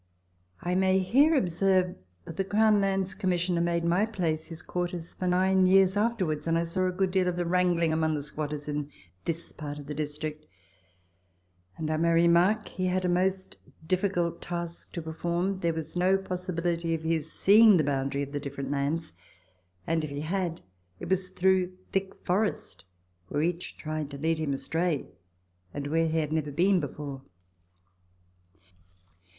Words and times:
I 0.63 0.73
may 0.73 0.97
here 0.97 1.35
observe 1.35 1.95
that 2.25 2.35
the 2.37 2.43
CroAvn 2.43 2.81
Lands 2.81 3.13
Commissioner 3.13 3.61
made 3.61 3.83
my 3.85 4.07
place 4.07 4.47
his 4.47 4.63
quarters 4.63 5.13
for 5.13 5.27
nine 5.27 5.67
years 5.67 5.95
afterwards, 5.95 6.47
and 6.47 6.57
I 6.57 6.63
saw 6.63 6.87
a 6.87 6.91
good 6.91 7.11
deal 7.11 7.27
of 7.27 7.37
the 7.37 7.45
wrangling 7.45 7.93
among 7.93 8.15
the 8.15 8.23
squatters 8.23 8.67
in 8.67 8.89
this 9.25 9.51
part 9.51 9.77
of 9.77 9.85
the 9.85 9.93
district, 9.93 10.47
and 11.77 11.91
I 11.91 11.97
may 11.97 12.13
remark 12.13 12.67
he 12.67 12.87
had 12.87 13.05
a 13.05 13.07
most 13.07 13.57
difficult 13.85 14.41
task 14.41 14.91
to 14.93 15.03
perform 15.03 15.59
there 15.59 15.71
was 15.71 15.95
no 15.95 16.17
posssibility 16.17 16.95
of 16.95 17.03
his 17.03 17.31
seeing 17.31 17.77
the 17.77 17.83
boundary 17.83 18.23
of 18.23 18.31
the 18.31 18.39
different 18.39 18.71
lands, 18.71 19.13
and 19.85 20.03
if 20.03 20.09
he 20.09 20.21
had, 20.21 20.61
it 20.99 21.09
was 21.11 21.29
through 21.29 21.73
thick 21.91 22.15
forest, 22.25 22.85
where 23.27 23.43
each 23.43 23.77
tried 23.77 24.09
to 24.09 24.17
lead 24.17 24.39
him 24.39 24.51
astray, 24.55 25.05
and 25.75 25.85
where 25.85 26.07
he 26.07 26.17
had 26.17 26.33
never 26.33 26.49
been 26.49 26.79
before. 26.79 27.21